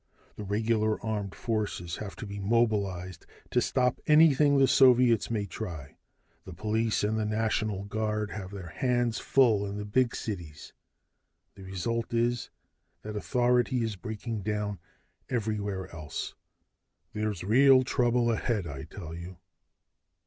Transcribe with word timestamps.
"The 0.35 0.43
regular 0.43 0.99
armed 1.05 1.35
forces 1.35 1.97
have 1.97 2.15
to 2.15 2.25
be 2.25 2.39
mobilized 2.39 3.27
to 3.51 3.61
stop 3.61 4.01
anything 4.07 4.57
the 4.57 4.67
Soviets 4.67 5.29
may 5.29 5.45
try. 5.45 5.95
The 6.43 6.55
police 6.55 7.03
and 7.03 7.19
the 7.19 7.25
National 7.25 7.83
Guard 7.83 8.31
have 8.31 8.49
their 8.49 8.69
hands 8.69 9.19
full 9.19 9.63
in 9.63 9.77
the 9.77 9.85
big 9.85 10.15
cities. 10.15 10.73
The 11.53 11.61
result 11.61 12.15
is, 12.15 12.49
that 13.03 13.15
authority 13.15 13.83
is 13.83 13.95
breaking 13.95 14.41
down 14.41 14.79
everywhere 15.29 15.87
else. 15.93 16.33
There's 17.13 17.43
real 17.43 17.83
trouble 17.83 18.31
ahead, 18.31 18.65
I 18.65 18.85
tell 18.85 19.13
you." 19.13 19.37